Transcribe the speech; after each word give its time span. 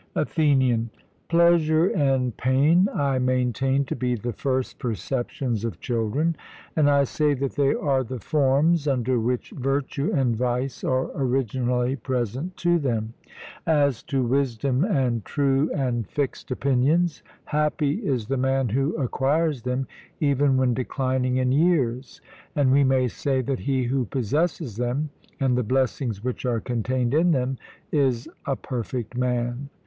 ATHENIAN: 0.15 0.89
Pleasure 1.29 1.85
and 1.89 2.35
pain 2.35 2.87
I 2.91 3.19
maintain 3.19 3.85
to 3.85 3.95
be 3.95 4.15
the 4.15 4.33
first 4.33 4.79
perceptions 4.79 5.63
of 5.63 5.79
children, 5.79 6.35
and 6.75 6.89
I 6.89 7.03
say 7.03 7.35
that 7.35 7.51
they 7.51 7.75
are 7.75 8.03
the 8.03 8.17
forms 8.19 8.87
under 8.87 9.19
which 9.19 9.51
virtue 9.51 10.11
and 10.11 10.35
vice 10.35 10.83
are 10.83 11.11
originally 11.15 11.97
present 11.97 12.57
to 12.57 12.79
them. 12.79 13.13
As 13.67 14.01
to 14.05 14.23
wisdom 14.25 14.83
and 14.83 15.23
true 15.23 15.69
and 15.71 16.09
fixed 16.09 16.49
opinions, 16.49 17.21
happy 17.45 17.97
is 18.03 18.25
the 18.25 18.37
man 18.37 18.69
who 18.69 18.95
acquires 18.97 19.61
them, 19.61 19.85
even 20.19 20.57
when 20.57 20.73
declining 20.73 21.37
in 21.37 21.51
years; 21.51 22.21
and 22.55 22.71
we 22.71 22.83
may 22.83 23.07
say 23.07 23.43
that 23.43 23.59
he 23.59 23.83
who 23.83 24.05
possesses 24.05 24.77
them, 24.77 25.11
and 25.39 25.55
the 25.55 25.61
blessings 25.61 26.23
which 26.23 26.43
are 26.43 26.59
contained 26.59 27.13
in 27.13 27.29
them, 27.29 27.59
is 27.91 28.27
a 28.47 28.55
perfect 28.55 29.15
man. 29.15 29.69